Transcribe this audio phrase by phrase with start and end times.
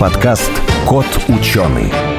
[0.00, 0.50] Подкаст
[0.86, 2.09] «Кот ученый».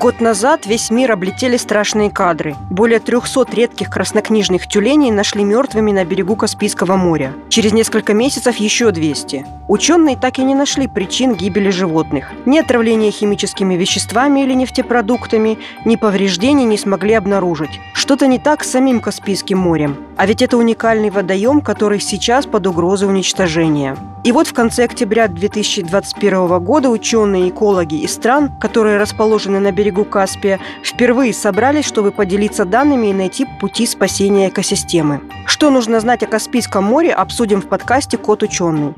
[0.00, 2.56] Год назад весь мир облетели страшные кадры.
[2.70, 7.34] Более 300 редких краснокнижных тюленей нашли мертвыми на берегу Каспийского моря.
[7.50, 9.44] Через несколько месяцев еще 200.
[9.68, 12.32] Ученые так и не нашли причин гибели животных.
[12.46, 17.78] Ни отравления химическими веществами или нефтепродуктами, ни повреждений не смогли обнаружить.
[17.92, 19.98] Что-то не так с самим Каспийским морем.
[20.16, 23.98] А ведь это уникальный водоем, который сейчас под угрозой уничтожения.
[24.22, 29.72] И вот в конце октября 2021 года ученые и экологи из стран, которые расположены на
[29.72, 35.20] берегу берегу Каспия, впервые собрались, чтобы поделиться данными и найти пути спасения экосистемы.
[35.46, 38.94] Что нужно знать о Каспийском море, обсудим в подкасте «Кот ученый».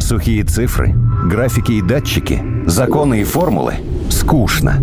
[0.00, 0.94] Сухие цифры,
[1.24, 3.74] графики и датчики, законы и формулы–
[4.10, 4.82] скучно.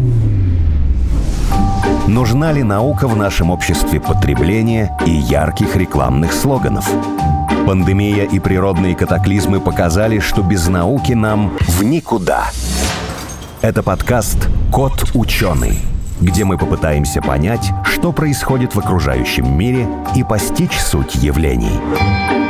[2.08, 6.89] Нужна ли наука в нашем обществе потребления и ярких рекламных слоганов?
[7.66, 12.45] Пандемия и природные катаклизмы показали, что без науки нам в никуда–
[13.61, 15.79] это подкаст «Кот ученый»,
[16.19, 22.47] где мы попытаемся понять, что происходит в окружающем мире и постичь суть явлений.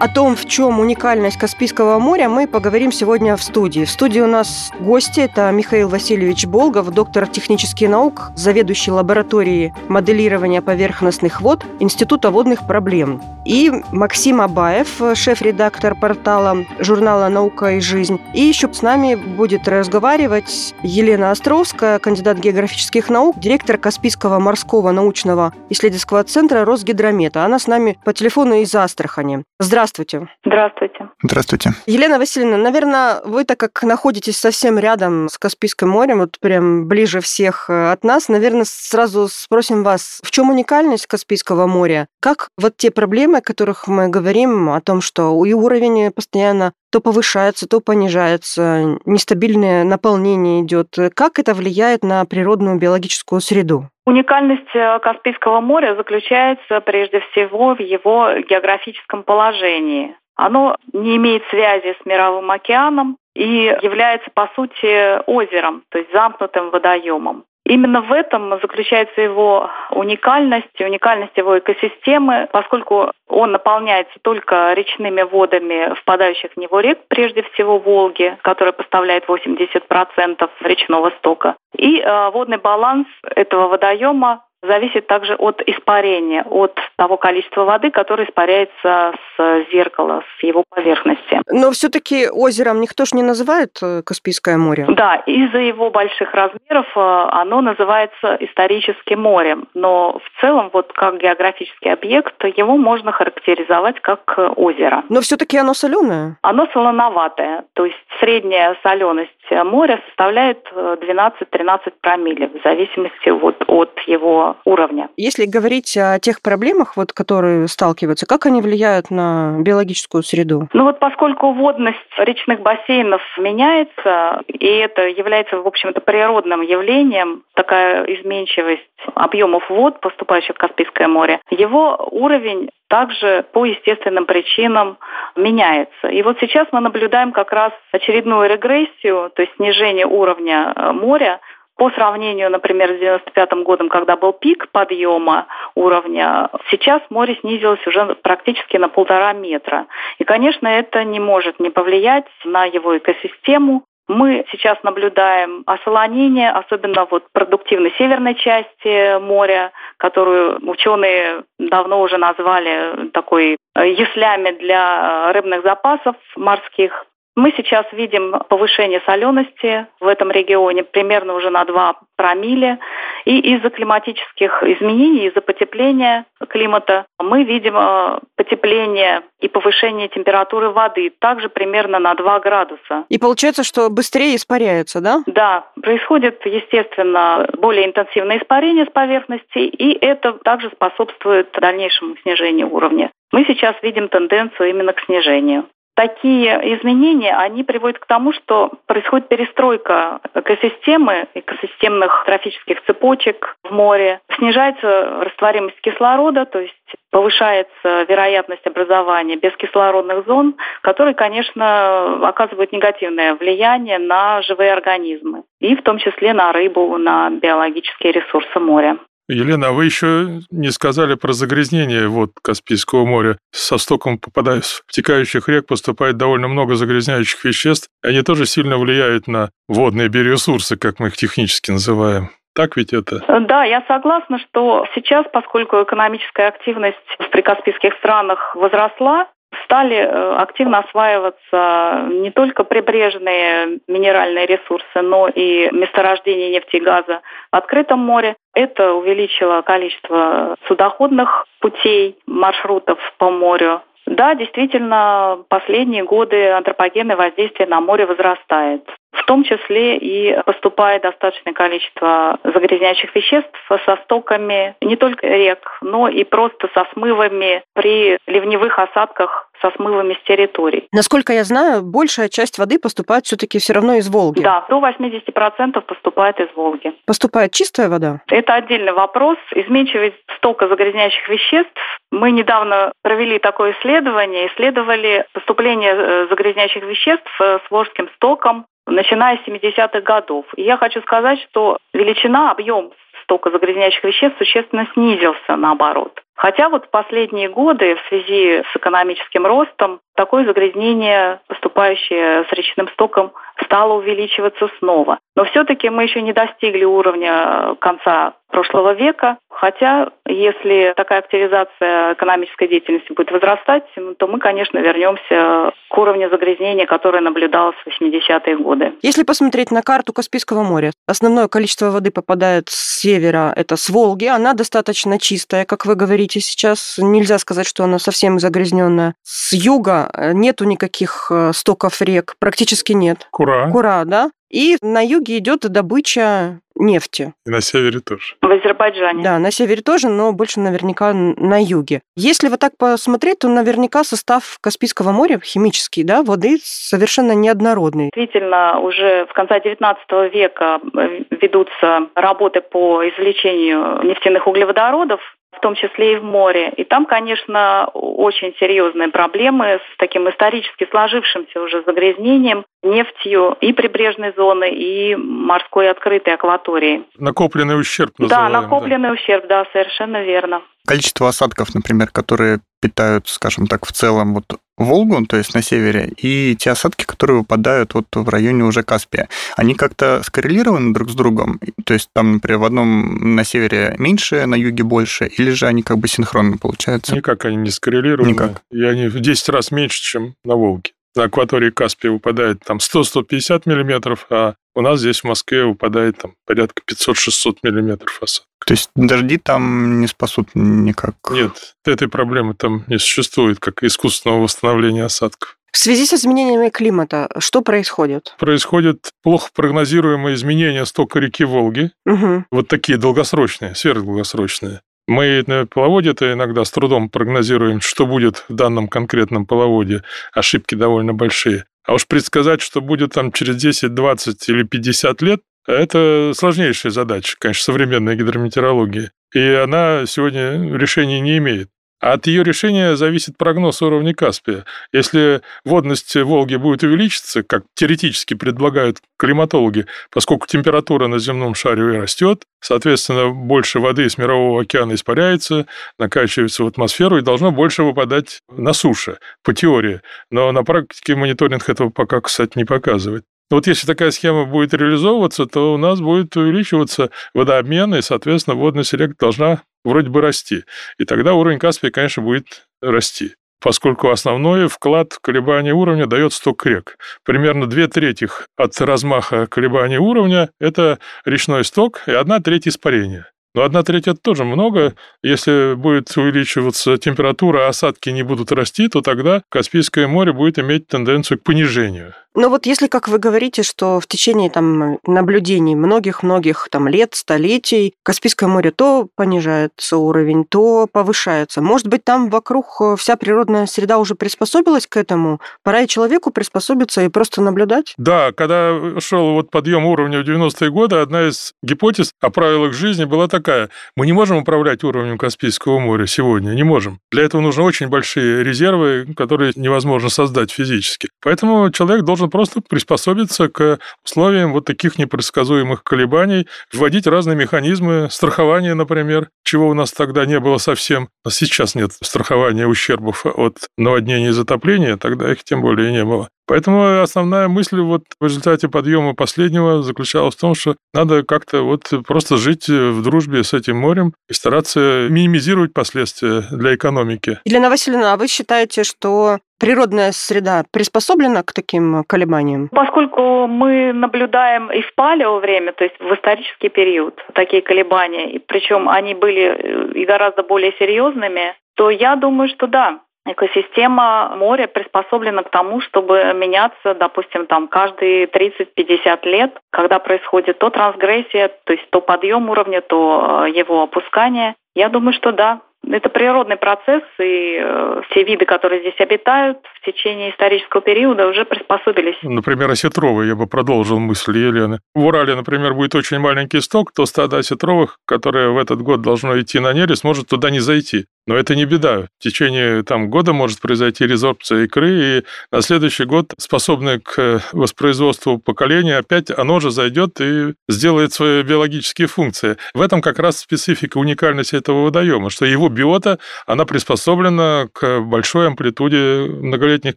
[0.00, 3.84] О том, в чем уникальность Каспийского моря, мы поговорим сегодня в студии.
[3.84, 5.18] В студии у нас гости.
[5.18, 13.20] Это Михаил Васильевич Болгов, доктор технических наук, заведующий лабораторией моделирования поверхностных вод Института водных проблем.
[13.44, 18.20] И Максим Абаев, шеф-редактор портала журнала «Наука и жизнь».
[18.34, 25.52] И еще с нами будет разговаривать Елена Островская, кандидат географических наук, директор Каспийского морского научного
[25.70, 27.44] исследовательского центра Росгидромета.
[27.44, 29.42] Она с нами по телефону из Астрахани.
[29.58, 29.87] Здравствуйте.
[29.88, 30.28] Здравствуйте.
[30.44, 31.08] Здравствуйте.
[31.22, 31.70] Здравствуйте.
[31.86, 37.20] Елена Васильевна, наверное, вы так как находитесь совсем рядом с Каспийским морем, вот прям ближе
[37.20, 42.06] всех э, от нас, наверное, сразу спросим вас, в чем уникальность Каспийского моря?
[42.20, 47.00] Как вот те проблемы, о которых мы говорим, о том, что и уровень постоянно то
[47.00, 50.94] повышается, то понижается, нестабильное наполнение идет.
[51.14, 53.88] Как это влияет на природную биологическую среду?
[54.06, 60.16] Уникальность э, Каспийского моря заключается прежде всего в его географическом положении.
[60.34, 66.70] Оно не имеет связи с Мировым океаном и является, по сути, озером, то есть замкнутым
[66.70, 67.44] водоемом.
[67.68, 75.94] Именно в этом заключается его уникальность, уникальность его экосистемы, поскольку он наполняется только речными водами
[76.00, 81.56] впадающих в него рек, прежде всего Волги, которая поставляет 80% речного стока.
[81.76, 88.24] И э, водный баланс этого водоема зависит также от испарения, от того количества воды, которое
[88.24, 91.40] испаряется с зеркала, с его поверхности.
[91.50, 94.86] Но все-таки озером никто же не называет э, Каспийское море.
[94.88, 99.68] Да, из-за его больших размеров э, оно называется историческим морем.
[99.74, 105.04] Но в целом, вот как географический объект, его можно характеризовать как э, озеро.
[105.08, 106.36] Но все-таки оно соленое?
[106.42, 107.64] Оно солоноватое.
[107.74, 115.08] То есть средняя соленость моря составляет 12-13 промилле в зависимости вот от его уровня.
[115.16, 120.68] Если говорить о тех проблемах, вот, которые сталкиваются, как они влияют на биологическую среду?
[120.72, 128.04] Ну вот поскольку водность речных бассейнов меняется, и это является, в общем-то, природным явлением, такая
[128.04, 128.82] изменчивость
[129.14, 134.98] объемов вод, поступающих в Каспийское море, его уровень также по естественным причинам
[135.36, 136.08] меняется.
[136.08, 141.40] И вот сейчас мы наблюдаем как раз очередную регрессию, то есть снижение уровня э, моря
[141.78, 145.46] по сравнению, например, с 95 годом, когда был пик подъема
[145.76, 149.86] уровня, сейчас море снизилось уже практически на полтора метра.
[150.18, 157.06] И, конечно, это не может не повлиять на его экосистему, мы сейчас наблюдаем осолонение, особенно
[157.10, 166.16] вот продуктивной северной части моря, которую ученые давно уже назвали такой яслями для рыбных запасов
[166.36, 167.04] морских.
[167.36, 172.78] Мы сейчас видим повышение солености в этом регионе примерно уже на 2 промилле.
[173.24, 181.12] И из-за климатических изменений, из-за потепления климата мы видим э, потепление и повышение температуры воды
[181.20, 183.04] также примерно на 2 градуса.
[183.08, 185.22] И получается, что быстрее испаряется, да?
[185.26, 193.10] Да, происходит, естественно, более интенсивное испарение с поверхности, и это также способствует дальнейшему снижению уровня.
[193.30, 195.66] Мы сейчас видим тенденцию именно к снижению
[195.98, 204.20] такие изменения, они приводят к тому, что происходит перестройка экосистемы, экосистемных трофических цепочек в море,
[204.36, 206.74] снижается растворимость кислорода, то есть
[207.10, 215.82] повышается вероятность образования бескислородных зон, которые, конечно, оказывают негативное влияние на живые организмы, и в
[215.82, 218.98] том числе на рыбу, на биологические ресурсы моря.
[219.28, 223.38] Елена, а вы еще не сказали про загрязнение вод Каспийского моря.
[223.52, 227.88] Со стоком попадая в текающих рек поступает довольно много загрязняющих веществ.
[228.02, 232.30] Они тоже сильно влияют на водные биоресурсы, как мы их технически называем.
[232.54, 233.22] Так ведь это?
[233.42, 239.28] Да, я согласна, что сейчас, поскольку экономическая активность в прикаспийских странах возросла,
[239.64, 247.20] стали э, активно осваиваться не только прибрежные минеральные ресурсы, но и месторождения нефти и газа
[247.52, 248.36] в открытом море.
[248.54, 253.82] Это увеличило количество судоходных путей, маршрутов по морю.
[254.06, 258.88] Да, действительно, последние годы антропогенное воздействие на море возрастает.
[259.12, 266.08] В том числе и поступает достаточное количество загрязняющих веществ со стоками не только рек, но
[266.08, 270.86] и просто со смывами при ливневых осадках со смывами с территорий.
[270.92, 274.40] Насколько я знаю, большая часть воды поступает все-таки все равно из Волги.
[274.40, 276.92] Да, до 80% поступает из Волги.
[277.06, 278.20] Поступает чистая вода?
[278.28, 279.36] Это отдельный вопрос.
[279.54, 281.80] Изменчивость стока загрязняющих веществ.
[282.10, 289.38] Мы недавно провели такое исследование, исследовали поступление э, загрязняющих веществ э, с Волжским стоком начиная
[289.38, 290.46] с 70-х годов.
[290.56, 292.90] И я хочу сказать, что величина, объем
[293.22, 296.22] стока загрязняющих веществ существенно снизился, наоборот.
[296.38, 302.88] Хотя вот в последние годы в связи с экономическим ростом такое загрязнение, поступающее с речным
[302.90, 303.32] стоком,
[303.64, 305.18] стало увеличиваться снова.
[305.34, 312.66] Но все-таки мы еще не достигли уровня конца прошлого века, хотя если такая активизация экономической
[312.66, 318.56] деятельности будет возрастать, ну, то мы, конечно, вернемся к уровню загрязнения, которое наблюдалось в 80-е
[318.56, 318.94] годы.
[319.02, 324.26] Если посмотреть на карту Каспийского моря, основное количество воды попадает с севера, это с Волги,
[324.26, 329.14] она достаточно чистая, как вы говорите сейчас, нельзя сказать, что она совсем загрязненная.
[329.22, 333.26] С юга э, нету никаких э, стоков рек, практически нет.
[333.30, 333.70] Кура.
[333.70, 334.30] Кура, да?
[334.50, 337.34] И на юге идет добыча нефти.
[337.46, 338.34] И на севере тоже.
[338.40, 339.22] В Азербайджане.
[339.22, 342.00] Да, на севере тоже, но больше наверняка на юге.
[342.16, 348.10] Если вот так посмотреть, то наверняка состав Каспийского моря химический, да, воды совершенно неоднородный.
[348.14, 349.96] Действительно, уже в конце XIX
[350.32, 355.20] века э, ведутся работы по извлечению нефтяных углеводородов
[355.52, 356.72] в том числе и в море.
[356.76, 364.32] И там, конечно, очень серьезные проблемы с таким исторически сложившимся уже загрязнением нефтью и прибрежной
[364.36, 367.04] зоны, и морской открытой акватории.
[367.18, 368.52] Накопленный ущерб называем.
[368.52, 369.14] Да, накопленный да.
[369.14, 370.62] ущерб, да, совершенно верно.
[370.88, 376.12] Количество осадков, например, которые питают, скажем так, в целом вот Волгу, то есть на севере,
[376.16, 381.14] и те осадки, которые выпадают вот в районе уже Каспия, они как-то скоррелированы друг с
[381.14, 381.60] другом?
[381.84, 385.82] То есть там, например, в одном на севере меньше, на юге больше, или же они
[385.82, 387.14] как бы синхронно получаются?
[387.14, 388.30] Никак они не скоррелированы.
[388.30, 388.62] Никак.
[388.70, 390.92] И они в 10 раз меньше, чем на Волге.
[391.18, 396.34] На акватории Каспия выпадает там 100-150 миллиметров, а у нас здесь в Москве выпадает там
[396.46, 398.46] порядка 500-600 миллиметров осадков.
[398.64, 401.16] То есть дожди там не спасут никак?
[401.32, 405.58] Нет, этой проблемы там не существует, как искусственного восстановления осадков.
[405.72, 408.36] В связи с изменениями климата что происходит?
[408.38, 411.90] Происходят плохо прогнозируемые изменения стока реки Волги.
[412.06, 412.44] Угу.
[412.52, 414.82] Вот такие долгосрочные, сверхдолгосрочные.
[415.08, 420.02] Мы на половоде-то иногда с трудом прогнозируем, что будет в данном конкретном половоде.
[420.34, 421.64] Ошибки довольно большие.
[421.86, 427.36] А уж предсказать, что будет там через 10, 20 или 50 лет, это сложнейшая задача,
[427.38, 429.10] конечно, современной гидрометеорологии.
[429.34, 431.70] И она сегодня решения не имеет.
[432.00, 434.64] От ее решения зависит прогноз уровня Каспия.
[434.92, 442.44] Если водность Волги будет увеличиться, как теоретически предлагают климатологи, поскольку температура на земном шаре растет,
[442.60, 445.66] соответственно, больше воды из Мирового океана испаряется,
[445.98, 450.00] накачивается в атмосферу и должно больше выпадать на суше, по теории.
[450.30, 453.24] Но на практике мониторинг этого пока, кстати, не показывает.
[453.50, 458.92] Вот если такая схема будет реализовываться, то у нас будет увеличиваться водообмен, и, соответственно, водность
[458.92, 460.64] рек должна вроде бы расти.
[460.98, 466.64] И тогда уровень Каспия, конечно, будет расти поскольку основной вклад в колебания уровня дает сток
[466.66, 466.96] рек.
[467.24, 473.30] Примерно две трети от размаха колебаний уровня– это речной сток и одна треть испарения.
[473.54, 474.94] Но одна треть это тоже много.
[475.22, 480.86] Если будет увеличиваться температура, а осадки не будут расти, то тогда Каспийское море будет иметь
[480.86, 482.14] тенденцию к понижению.
[482.38, 487.94] Но вот если, как вы говорите, что в течение там наблюдений многих-многих там лет, столетий
[488.04, 491.60] Каспийское море то понижается уровень, то повышается.
[491.60, 495.40] Может быть, там вокруг э, вся природная среда уже приспособилась к этому?
[495.64, 497.94] Пора и человеку приспособиться и просто наблюдать?
[497.96, 503.04] Да, когда шел вот подъем уровня в 90-е годы, одна из гипотез о правилах жизни
[503.04, 503.68] была такая.
[503.96, 507.00] Мы не можем управлять уровнем Каспийского моря сегодня, не можем.
[507.10, 511.08] Для этого нужны очень большие резервы, которые невозможно создать физически.
[511.20, 518.08] Поэтому человек должен нужно просто приспособиться к условиям вот таких непредсказуемых колебаний, вводить разные механизмы
[518.10, 521.08] страхования, например, чего у нас тогда не было совсем.
[521.24, 526.28] А сейчас нет страхования ущербов от наводнения и затопления, тогда их тем более не было.
[526.48, 531.82] Поэтому основная мысль вот в результате подъема последнего заключалась в том, что надо как-то вот
[532.06, 537.38] просто жить в дружбе с этим морем и стараться минимизировать последствия для экономики.
[537.44, 542.68] Елена Васильевна, а вы считаете, что природная среда приспособлена к таким колебаниям?
[542.68, 548.38] Поскольку мы наблюдаем и в палео время, то есть в исторический период, такие колебания, и
[548.38, 553.00] причем они были и гораздо более серьезными, то я думаю, что да,
[553.32, 560.70] экосистема моря приспособлена к тому, чтобы меняться, допустим, там каждые 30-50 лет, когда происходит то
[560.70, 564.54] трансгрессия, то есть то подъем уровня, то э, его опускание.
[564.74, 569.84] Я думаю, что да, это природный процесс, и э, все виды, которые здесь обитают, в
[569.84, 572.16] течение исторического периода уже приспособились.
[572.22, 574.80] Например, осетровые, я бы продолжил мысль Елены.
[574.94, 579.40] В Урале, например, будет очень маленький сток, то стадо осетровых, которое в этот год должно
[579.40, 581.06] идти на нерест, может туда не зайти.
[581.28, 582.08] Но это не беда.
[582.18, 588.38] В течение там, года может произойти резорбция икры, и на следующий год, способное к воспроизводству
[588.38, 592.56] поколения, опять оно же зайдет и сделает свои биологические функции.
[592.72, 598.46] В этом как раз специфика уникальности этого водоема, что его биота, она приспособлена к большой
[598.46, 599.96] амплитуде многолетних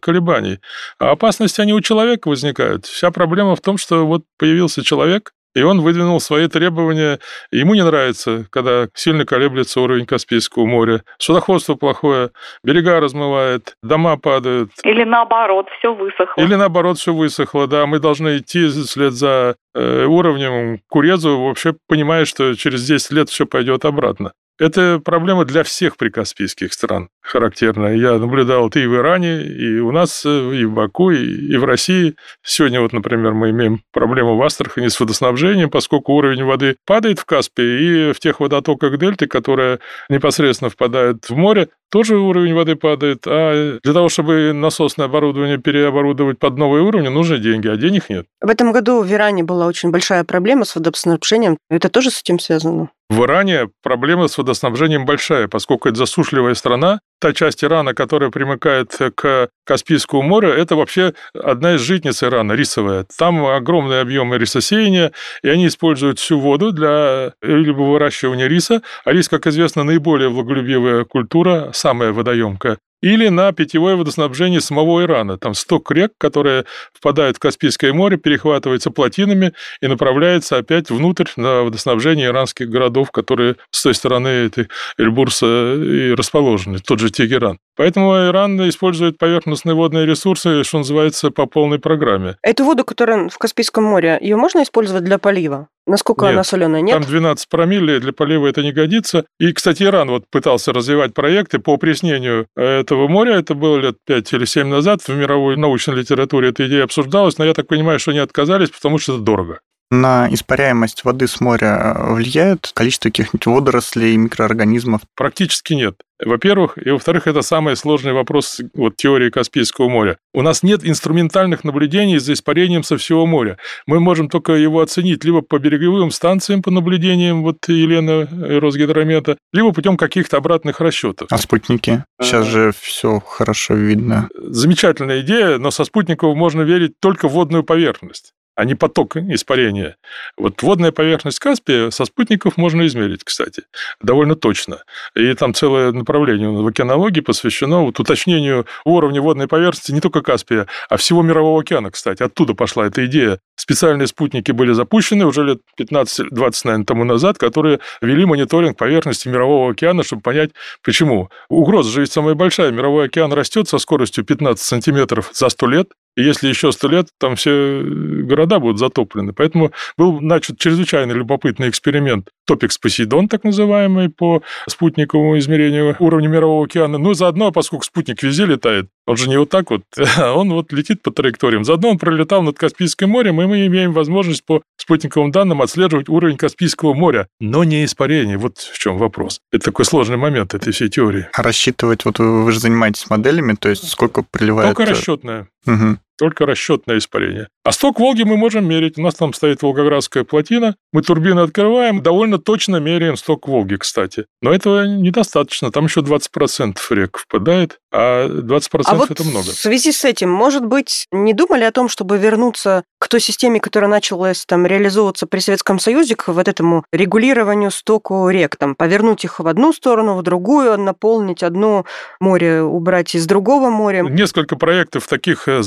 [0.00, 0.58] колебаний.
[0.98, 2.84] А опасности, они у человека возникают.
[2.84, 7.18] Вся проблема в том, что вот появился человек, и он выдвинул свои требования.
[7.50, 11.02] Ему не нравится, когда сильно колеблется уровень Каспийского моря.
[11.18, 12.30] Судоходство плохое,
[12.62, 14.70] берега размывает, дома падают.
[14.84, 16.40] Или наоборот, все высохло.
[16.40, 17.86] Или наоборот, все высохло, да.
[17.86, 23.46] Мы должны идти вслед за э, уровнем Курезу, вообще понимая, что через 10 лет все
[23.46, 24.32] пойдет обратно.
[24.58, 27.94] Это проблема для всех прикаспийских стран характерная.
[27.94, 31.64] Я наблюдал это и в Иране, и у нас, э, и в Баку, и в
[31.64, 32.16] России.
[32.44, 37.24] Сегодня вот, например, мы имеем проблему в Астрахани с водоснабжением, поскольку уровень воды падает в
[37.24, 39.78] Каспии, и в тех водотоках дельты, которые
[40.08, 43.24] непосредственно впадают в море, тоже уровень воды падает.
[43.26, 48.26] А для того, чтобы насосное оборудование переоборудовать под новые уровни, нужны деньги, а денег нет.
[48.40, 51.58] В этом году в Иране была очень большая проблема с водоснабжением.
[51.70, 52.90] Это тоже с этим связано?
[53.12, 57.00] В Иране проблема с водоснабжением большая, поскольку это засушливая страна.
[57.20, 63.04] Та часть Ирана, которая примыкает к Каспийскому морю, это вообще одна из житниц Ирана, рисовая.
[63.18, 68.80] Там огромные объемы рисосеяния, и они используют всю воду для либо выращивания риса.
[69.04, 75.36] А рис, как известно, наиболее влаголюбивая культура, самая водоемкая или на питьевое водоснабжение самого Ирана.
[75.36, 81.62] Там сток рек, которые впадают в Каспийское море, перехватывается плотинами и направляется опять внутрь на
[81.62, 87.58] водоснабжение иранских городов, которые с той стороны этой Эльбурса и расположены, тот же Тегеран.
[87.76, 92.36] Поэтому Иран использует поверхностные водные ресурсы, что называется, по полной программе.
[92.42, 95.68] Эту воду, которая в Каспийском море, ее можно использовать для полива?
[95.86, 96.80] Насколько нет, она соленая?
[96.80, 96.94] Нет?
[96.94, 99.24] Там 12 промилле, для полива это не годится.
[99.40, 103.34] И, кстати, Иран вот пытался развивать проекты по опреснению этого моря.
[103.34, 105.02] Это было лет 5 или 7 назад.
[105.02, 108.98] В мировой научной литературе эта идея обсуждалась, но я так понимаю, что они отказались, потому
[108.98, 109.60] что это дорого.
[109.94, 115.02] На испаряемость воды с моря влияет количество каких-нибудь водорослей, микроорганизмов?
[115.14, 115.96] Практически нет.
[116.18, 120.16] Во-первых, и во-вторых, это самый сложный вопрос вот, теории Каспийского моря.
[120.32, 123.58] У нас нет инструментальных наблюдений за испарением со всего моря.
[123.84, 128.26] Мы можем только его оценить либо по береговым станциям по наблюдениям вот Елены
[128.60, 131.28] Росгидромета, либо путем каких-то обратных расчетов.
[131.30, 132.02] А спутники?
[132.18, 134.30] Сейчас же все хорошо видно.
[134.38, 138.32] Замечательная идея, но со спутников можно верить только в водную поверхность
[138.62, 139.96] а не поток испарения.
[140.36, 143.64] Вот водная поверхность Каспия со спутников можно измерить, кстати,
[144.00, 144.84] довольно точно.
[145.16, 150.68] И там целое направление в океанологии посвящено вот уточнению уровня водной поверхности не только Каспия,
[150.88, 152.22] а всего Мирового океана, кстати.
[152.22, 153.40] Оттуда пошла эта идея.
[153.56, 159.72] Специальные спутники были запущены уже лет 15-20, наверное, тому назад, которые вели мониторинг поверхности Мирового
[159.72, 160.52] океана, чтобы понять,
[160.84, 161.30] почему.
[161.48, 162.70] Угроза же ведь самая большая.
[162.70, 167.08] Мировой океан растет со скоростью 15 сантиметров за 100 лет, и если еще сто лет,
[167.18, 169.32] там все города будут затоплены.
[169.32, 172.28] Поэтому был начат чрезвычайно любопытный эксперимент.
[172.46, 176.98] Топикс Посейдон, так называемый, по спутниковому измерению уровня Мирового океана.
[176.98, 179.82] Ну, заодно, поскольку спутник везде летает, он же не вот так вот,
[180.16, 181.64] а он вот летит по траекториям.
[181.64, 186.36] Заодно он пролетал над Каспийским морем, и мы имеем возможность по спутниковым данным отслеживать уровень
[186.36, 188.38] Каспийского моря, но не испарение.
[188.38, 189.40] Вот в чем вопрос.
[189.52, 191.26] Это такой сложный момент этой всей теории.
[191.32, 194.76] А рассчитывать, вот вы, вы же занимаетесь моделями, то есть сколько приливает...
[194.76, 195.48] Только расчетная.
[195.66, 195.98] Угу.
[196.18, 197.48] Только расчетное испарение.
[197.64, 198.98] А сток Волги мы можем мерить.
[198.98, 200.76] У нас там стоит Волгоградская плотина.
[200.92, 204.26] Мы турбины открываем, довольно точно меряем сток Волги, кстати.
[204.40, 205.70] Но этого недостаточно.
[205.70, 209.44] Там еще 20% рек впадает, а 20% а вот это много.
[209.44, 213.60] В связи с этим, может быть, не думали о том, чтобы вернуться к той системе,
[213.60, 219.24] которая началась там реализовываться при Советском Союзе, к вот этому регулированию стоку рек, там, повернуть
[219.24, 221.84] их в одну сторону, в другую, наполнить одно
[222.20, 224.02] море, убрать из другого моря?
[224.02, 225.62] Несколько проектов таких э,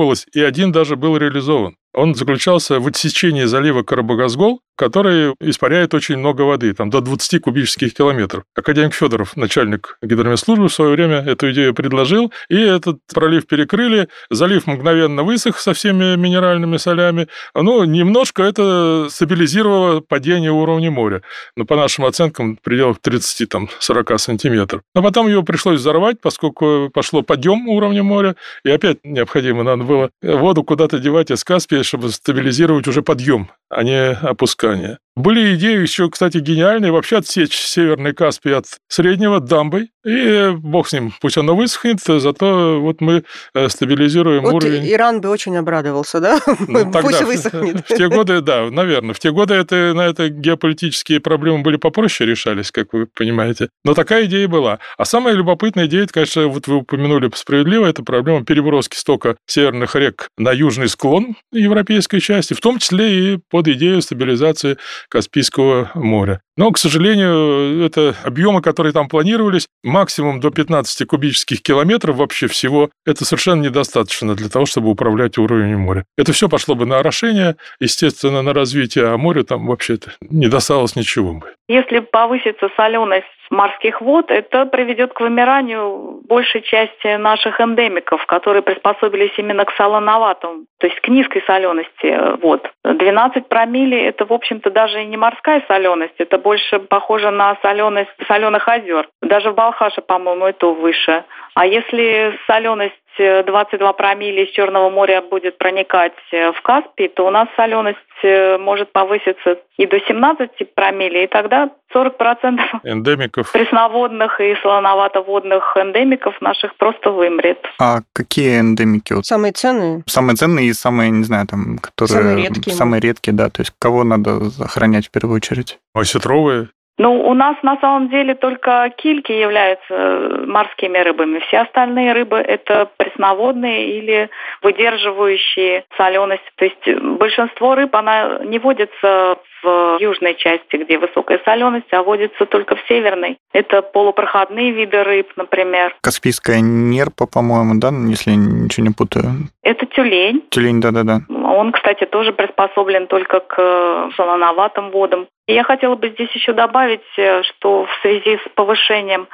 [0.00, 1.76] задумывалось, и один даже был реализован.
[1.92, 7.92] Он заключался в отсечении залива Карабагазгол, который испаряет очень много воды, там до 20 кубических
[7.92, 8.44] километров.
[8.54, 14.66] Академик Федоров, начальник гидромедслужбы, в свое время эту идею предложил, и этот пролив перекрыли, залив
[14.66, 17.28] мгновенно высох со всеми минеральными солями.
[17.54, 21.22] Ну, немножко это стабилизировало падение уровня моря,
[21.56, 24.80] но по нашим оценкам в пределах 30-40 сантиметров.
[24.94, 30.10] Но потом его пришлось взорвать, поскольку пошло подъем уровня моря, и опять необходимо надо было
[30.22, 34.98] воду куда-то девать из Каспия чтобы стабилизировать уже подъем, а не опускание.
[35.16, 40.92] Были идеи еще, кстати, гениальные, вообще отсечь Северный Каспий от Среднего дамбой, и бог с
[40.92, 43.24] ним, пусть оно высохнет, зато вот мы
[43.54, 44.90] э, стабилизируем вот уровень.
[44.90, 46.40] Иран бы очень обрадовался, да?
[46.68, 47.84] Ну, тогда, пусть высохнет.
[47.88, 49.12] В те годы, да, наверное.
[49.12, 53.68] В те годы это, на это геополитические проблемы были попроще решались, как вы понимаете.
[53.84, 54.78] Но такая идея была.
[54.96, 59.96] А самая любопытная идея, это, конечно, вот вы упомянули справедливо, это проблема переброски стока северных
[59.96, 66.40] рек на южный склон европейской части, в том числе и под идею стабилизации Каспийского моря.
[66.56, 72.90] Но, к сожалению, это объемы, которые там планировались, максимум до 15 кубических километров вообще всего,
[73.06, 76.04] это совершенно недостаточно для того, чтобы управлять уровнем моря.
[76.18, 80.96] Это все пошло бы на орошение, естественно, на развитие, а морю там вообще не досталось
[80.96, 81.46] ничего бы.
[81.68, 89.32] Если повысится соленость морских вод, это приведет к вымиранию большей части наших эндемиков, которые приспособились
[89.36, 92.70] именно к солоноватому, то есть к низкой солености вод.
[92.84, 98.10] 12 промилле– это, в общем-то, даже и не морская соленость, это больше похоже на соленость
[98.28, 99.08] соленых озер.
[99.20, 101.24] Даже в Балхаше, по-моему, это выше.
[101.54, 107.48] А если соленость 22 промилле из Черного моря будет проникать в Каспий, то у нас
[107.56, 113.52] соленость э, может повыситься и до 17 промилле, и тогда 40% эндемиков.
[113.52, 117.58] пресноводных и солоноватоводных эндемиков наших просто вымрет.
[117.78, 119.14] А какие эндемики?
[119.22, 120.02] Самые ценные?
[120.06, 122.22] Самые ценные и самые, не знаю, там, которые...
[122.22, 122.76] Самые редкие.
[122.76, 123.48] Самые редкие, да.
[123.48, 125.78] То есть кого надо охранять в первую очередь?
[125.94, 126.68] Осетровые?
[126.98, 131.38] Ну, у нас на самом деле только кильки являются э, морскими рыбами.
[131.40, 134.28] Все остальные рыбы– это пресноводные или
[134.62, 136.44] выдерживающие соленость.
[136.56, 142.46] То есть большинство рыб, она не водится в южной части, где высокая соленость, а водится
[142.46, 143.38] только в северной.
[143.52, 145.94] Это полупроходные виды рыб, например.
[146.02, 149.48] Каспийская нерпа, по-моему, да, если ничего не путаю?
[149.62, 150.42] Это тюлень.
[150.50, 151.20] Тюлень, да-да-да.
[151.28, 155.26] Он, кстати, тоже приспособлен только к солоноватым водам.
[155.46, 159.26] И я хотела бы здесь еще добавить, э, что в связи с повышением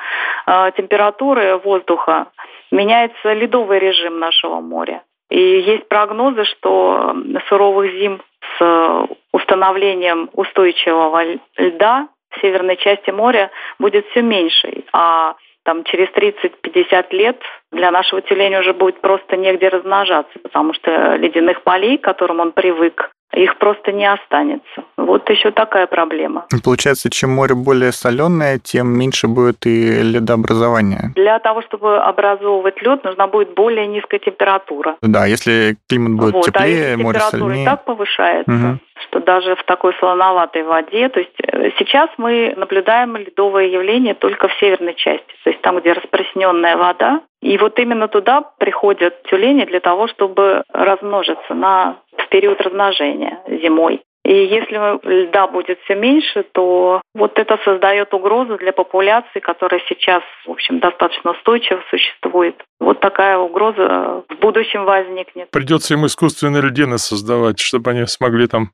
[0.46, 2.28] э, температуры воздуха
[2.70, 5.02] меняется ледовый режим нашего моря.
[5.30, 7.14] И есть прогнозы, что
[7.48, 8.22] суровых зим
[8.58, 9.08] с
[9.46, 14.84] установлением устойчивого льда в северной части моря будет все меньше.
[14.92, 17.40] А там через 30-50 лет
[17.72, 22.52] для нашего тюленя уже будет просто негде размножаться, потому что ледяных полей, к которым он
[22.52, 24.84] привык, их просто не останется.
[24.96, 26.46] Вот еще такая проблема.
[26.64, 31.12] Получается, чем море более соленое, тем меньше будет и ледообразование.
[31.14, 34.96] Для того, чтобы образовывать лед, нужна будет более низкая температура.
[35.02, 37.62] Да, если климат будет вот, теплее, а море температура соленее.
[37.62, 38.78] и так повышается, Угу.
[39.02, 44.48] что даже в такой солоноватой воде, то есть э, сейчас мы наблюдаем ледовое явление только
[44.48, 49.64] в северной части, то есть там, где распространенная вода, и вот именно туда приходят тюлени
[49.66, 54.02] для того, чтобы размножиться на в период размножения зимой.
[54.24, 60.24] И если льда будет все меньше, то вот это создает угрозу для популяции, которая сейчас,
[60.44, 62.56] в общем, достаточно устойчиво существует.
[62.80, 65.48] Вот такая угроза в будущем возникнет.
[65.52, 68.70] Придется им искусственные льдины создавать, чтобы они смогли там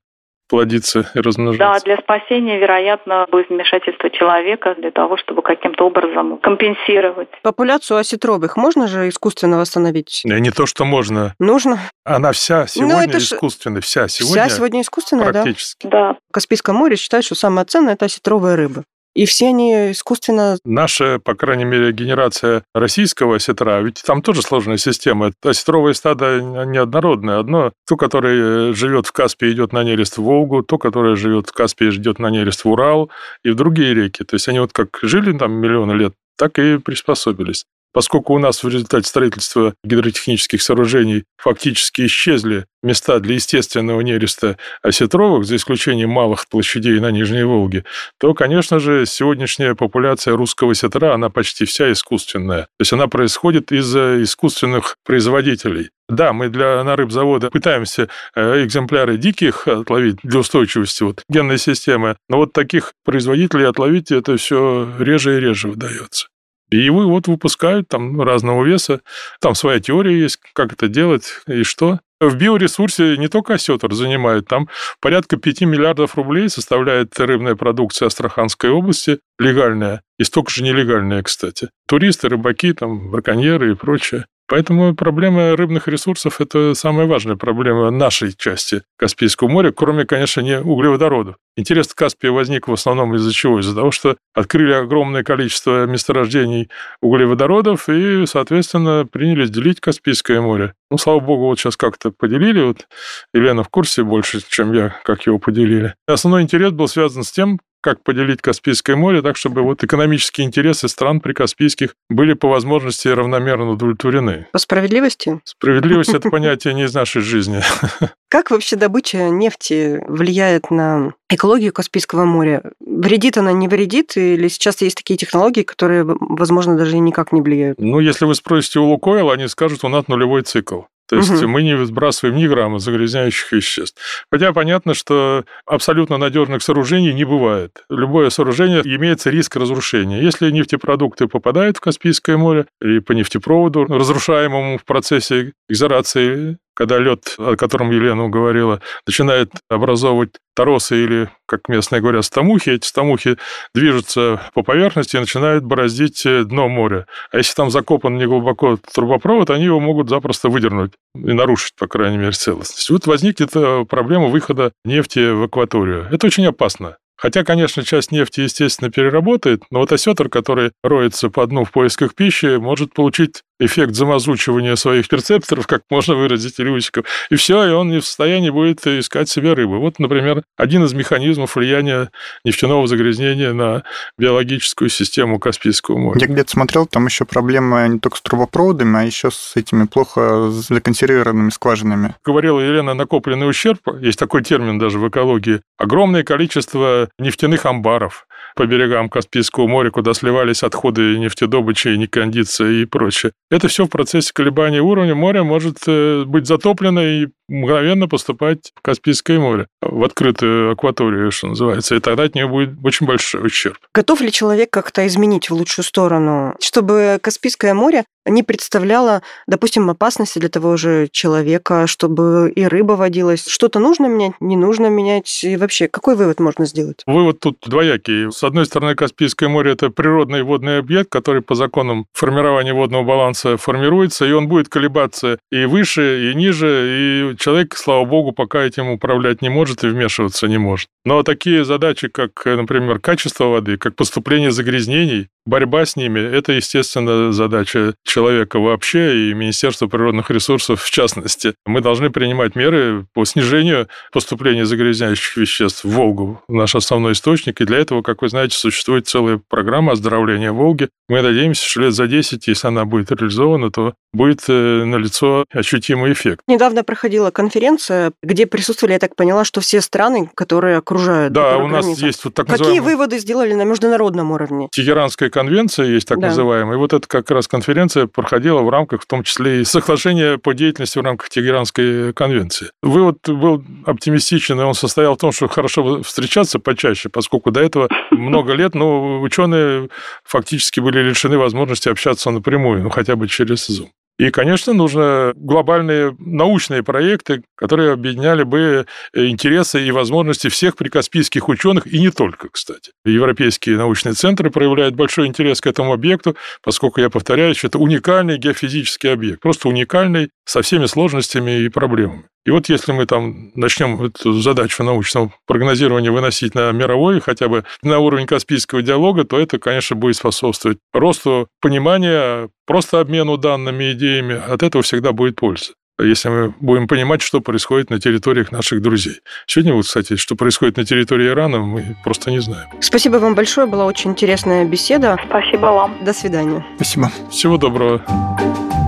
[0.48, 1.80] плодиться и размножаться.
[1.80, 7.28] Да, для спасения, вероятно, будет вмешательство человека для того, чтобы каким-то образом компенсировать.
[7.42, 10.22] Популяцию осетровых можно же искусственно восстановить?
[10.24, 11.34] И не то, что можно.
[11.38, 11.78] Нужно.
[12.04, 13.80] Она вся сегодня Ну, это ж- искусственная.
[13.80, 15.42] Вся сегодня, Вся сегодня искусственная, да?
[15.42, 15.86] практически.
[15.86, 18.84] Да, В Каспийском море считают, что самое ценное– это осетровые рыбы.
[19.14, 20.56] И все они искусственно...
[20.64, 25.32] Наша, по крайней мере, генерация российского осетра, ведь там тоже сложная система.
[25.42, 27.38] Осетровое стадо неоднородное.
[27.38, 31.52] Одно, то, которое живет в Каспии, идет на нерест в Волгу, то, которое живет в
[31.52, 33.10] Каспии, идет на нерест в Урал
[33.44, 34.24] и в другие реки.
[34.24, 37.66] То есть они вот как жили там миллионы лет, так и приспособились.
[37.92, 45.44] Поскольку у нас в результате строительства гидротехнических сооружений фактически исчезли места для естественного нереста осетровых,
[45.44, 47.84] за исключением малых площадей на Нижней Волге,
[48.18, 52.62] то, конечно же, сегодняшняя популяция русского сетра, она почти вся искусственная.
[52.62, 55.90] То есть она происходит из искусственных производителей.
[56.08, 62.16] Да, мы для на рыбзавода пытаемся э, экземпляры диких отловить для устойчивости вот, генной системы,
[62.28, 66.26] но вот таких производителей отловить это все реже и реже удается.
[66.72, 69.00] И его вот выпускают там разного веса.
[69.40, 72.00] Там своя теория есть, как это делать и что.
[72.18, 74.68] В биоресурсе не только осетр занимает, там
[75.00, 81.70] порядка 5 миллиардов рублей составляет рыбная продукция Астраханской области, легальная, и столько же нелегальная, кстати.
[81.88, 84.26] Туристы, рыбаки, там, браконьеры и прочее.
[84.48, 90.60] Поэтому проблема рыбных ресурсов– это самая важная проблема нашей части Каспийского моря, кроме, конечно, не
[90.60, 91.36] углеводородов.
[91.56, 93.60] Интерес к Каспия возник в основном из-за чего?
[93.60, 96.68] Из-за того, что открыли огромное количество месторождений
[97.00, 100.74] углеводородов и, соответственно, принялись делить Каспийское море.
[100.90, 102.62] Ну, слава богу, вот сейчас как-то поделили.
[102.62, 102.86] Вот
[103.34, 105.94] Елена в курсе больше, чем я, как его поделили.
[106.06, 110.88] Основной интерес был связан с тем, как поделить Каспийское море так, чтобы вот экономические интересы
[110.88, 114.46] стран прикаспийских были по возможности равномерно удовлетворены.
[114.52, 115.40] По справедливости?
[115.44, 117.60] Справедливость– это понятие не из нашей жизни.
[118.30, 122.62] Как вообще добыча нефти влияет на экологию Каспийского моря?
[122.80, 124.16] Вредит она, не вредит?
[124.16, 127.78] Или сейчас есть такие технологии, которые, возможно, даже никак не влияют?
[127.78, 130.82] Ну, если вы спросите у Лукойл, они скажут, у нас нулевой цикл.
[131.12, 131.46] То есть угу.
[131.46, 134.00] мы не сбрасываем ни грамма загрязняющих веществ.
[134.30, 137.84] Хотя понятно, что абсолютно надежных сооружений не бывает.
[137.90, 140.22] Любое сооружение имеется риск разрушения.
[140.22, 147.34] Если нефтепродукты попадают в Каспийское море и по нефтепроводу, разрушаемому в процессе экзорации когда лед,
[147.38, 153.38] о котором Елена говорила, начинает образовывать торосы или, как местные говорят, стамухи, эти стамухи
[153.74, 157.06] движутся по поверхности и начинают бороздить э, дно моря.
[157.30, 162.18] А если там закопан неглубоко трубопровод, они его могут запросто выдернуть и нарушить, по крайней
[162.18, 162.90] мере, целостность.
[162.90, 166.08] Вот возникнет э, проблема выхода нефти в акваторию.
[166.10, 166.96] Это очень опасно.
[167.22, 172.16] Хотя, конечно, часть нефти, естественно, переработает, но вот осетр, который роется по дну в поисках
[172.16, 177.90] пищи, может получить эффект замазучивания своих перцепторов, как можно выразить Илюсиков, и все, и он
[177.90, 179.78] не в состоянии будет искать себе рыбы.
[179.78, 182.10] Вот, например, один из механизмов влияния
[182.44, 183.82] нефтяного загрязнения на
[184.18, 186.20] биологическую систему Каспийского моря.
[186.20, 190.50] Я где-то смотрел, там еще проблема не только с трубопроводами, а еще с этими плохо
[190.50, 192.14] законсервированными скважинами.
[192.24, 198.66] Говорила Елена, накопленный ущерб, есть такой термин даже в экологии, огромное количество нефтяных амбаров, по
[198.66, 203.32] берегам Каспийского моря, куда сливались отходы нефтедобычи, некондиция и прочее.
[203.50, 208.82] Это все в процессе колебания уровня моря может э, быть затоплено и мгновенно поступать в
[208.82, 213.78] Каспийское море, в открытую акваторию, что называется, и тогда от нее будет очень большой ущерб.
[213.94, 220.38] Готов ли человек как-то изменить в лучшую сторону, чтобы Каспийское море не представляло, допустим, опасности
[220.38, 223.46] для того же человека, чтобы и рыба водилась?
[223.46, 225.42] Что-то нужно менять, не нужно менять?
[225.42, 227.02] И вообще, какой вывод можно сделать?
[227.06, 228.30] Вывод тут двоякий.
[228.30, 233.56] С одной стороны, Каспийское море– это природный водный объект, который по законам формирования водного баланса
[233.56, 238.88] формируется, и он будет колебаться и выше, и ниже, и человек, слава богу, пока этим
[238.88, 240.88] управлять не может и вмешиваться не может.
[241.04, 247.32] Но такие задачи, как, например, качество воды, как поступление загрязнений, борьба с ними– это, естественно,
[247.32, 251.54] задача человека вообще и Министерства природных ресурсов в частности.
[251.66, 257.60] Мы должны принимать меры по снижению поступления загрязняющих веществ в Волгу, наш основной источник.
[257.60, 260.88] И для этого, как вы знаете, существует целая программа оздоровления Волги.
[261.08, 266.12] Мы надеемся, что лет за 10, если она будет реализована, то будет э, налицо ощутимый
[266.12, 266.42] эффект.
[266.46, 266.84] Недавно
[267.22, 271.32] проходила конференция, где присутствовали, я так поняла, что все страны, которые окружают.
[271.32, 272.96] Да, у нас есть вот так Какие называемые...
[272.96, 274.68] выводы сделали на международном уровне?
[274.72, 276.28] Тегеранская конвенция есть так да.
[276.28, 276.74] называемая.
[276.74, 280.54] И вот эта как раз конференция проходила в рамках, в том числе и соглашения по
[280.54, 282.70] деятельности в рамках Тегеранской конвенции.
[282.82, 287.88] Вывод был оптимистичен, и он состоял в том, что хорошо встречаться почаще, поскольку до этого
[288.10, 289.88] много лет, но ученые
[290.24, 293.88] фактически были лишены возможности общаться напрямую, ну хотя бы через Zoom.
[294.18, 301.48] И, конечно, нужно глобальные научные проекты, которые объединяли бы э, интересы и возможности всех прикаспийских
[301.48, 302.92] ученых, и не только, кстати.
[303.04, 309.12] Европейские научные центры проявляют большой интерес к этому объекту, поскольку, я повторяюсь, это уникальный геофизический
[309.12, 312.24] объект, просто уникальный со всеми сложностями и проблемами.
[312.44, 317.64] И вот если мы там начнем эту задачу научного прогнозирования выносить на мировой, хотя бы
[317.82, 324.40] на уровень Каспийского диалога, то это, конечно, будет способствовать росту понимания, просто обмену данными, идеями.
[324.48, 325.72] От этого всегда будет польза.
[326.00, 329.20] если мы будем понимать, что происходит на территориях наших друзей.
[329.46, 332.66] Сегодня, вот, кстати, что происходит на территории Ирана, мы просто не знаем.
[332.80, 335.16] Спасибо вам большое, была очень интересная беседа.
[335.28, 336.04] Спасибо вам.
[336.04, 336.66] До свидания.
[336.76, 337.12] Спасибо.
[337.30, 338.02] Всего доброго.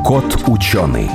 [0.04, 1.08] Кот ученый.